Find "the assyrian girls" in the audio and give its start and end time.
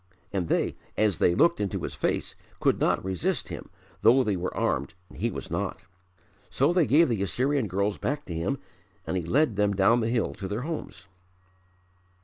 7.07-7.99